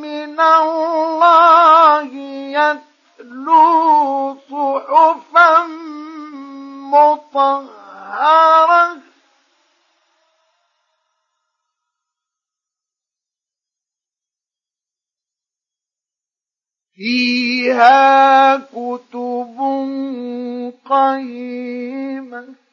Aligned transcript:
من 0.00 0.40
الله 0.40 2.10
يتلو 2.56 3.73
فيها 16.96 18.56
كتب 18.56 19.58
قيمة. 20.84 22.64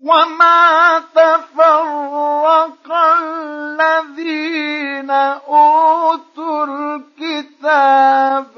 وما 0.00 0.98
تفرق 1.14 2.92
الذين 3.22 5.10
أوتوا 5.10 6.66
الكتاب 6.66 8.57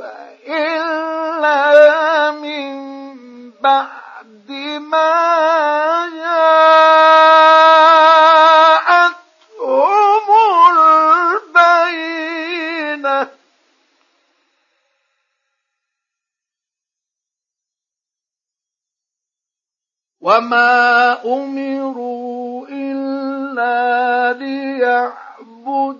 وما 20.21 21.25
امروا 21.25 22.67
الا 22.69 24.33
ليعبدوا 24.39 25.91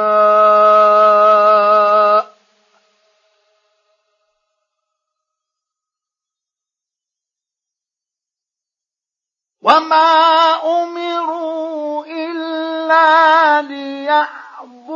وما 9.63 10.17
امروا 10.65 12.07
الا 12.07 13.63
ليعبدوا 13.63 14.36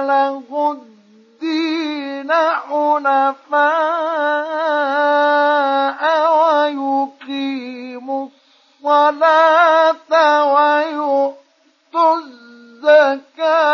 له 0.07 0.43
الدين 0.73 2.33
حنفاء 2.33 3.61
ويقيموا 6.43 8.29
الصلاة 8.83 10.13
ويؤتوا 10.55 12.17
الزكاة. 12.17 13.71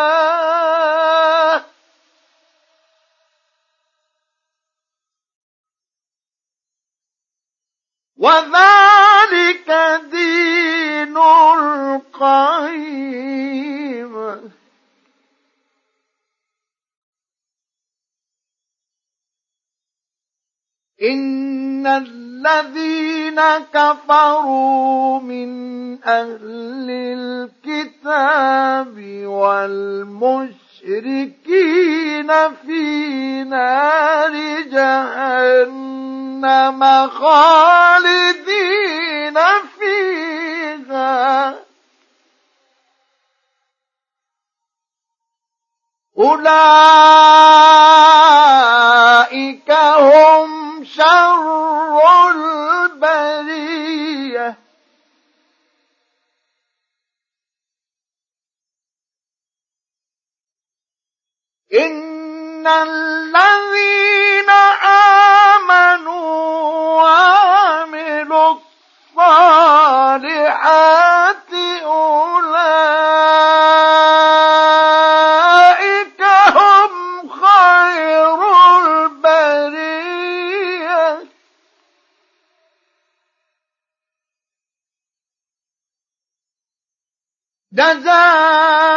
وذلك 8.18 9.68
دين 10.10 10.15
القيم 11.76 13.36
إن 21.02 21.86
الذين 21.86 23.40
كفروا 23.74 25.20
من 25.20 25.48
أهل 26.04 26.90
الكتاب 27.68 28.94
والمشركين 29.26 30.56
في 32.66 33.44
نار 33.44 34.32
جهنم 34.72 36.80
خالدين. 37.08 38.45
أولئك 46.18 46.46
هم 49.70 50.84
شر 50.84 52.00
البرية. 52.30 54.56
إن 61.74 62.66
الذين 62.66 64.50
آمنوا 65.60 67.02
وعملوا 67.02 68.54
الصالحات 69.16 71.15
جزاؤهم 87.78 88.95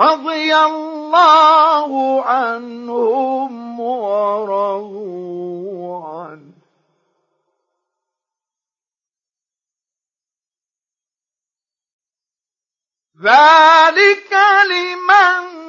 رضي 0.00 0.56
الله 0.56 2.22
عنهم 2.24 3.80
ورضوا 3.80 5.28
عنه. 6.08 6.52
ذلك 13.22 14.32
لمن 14.70 15.59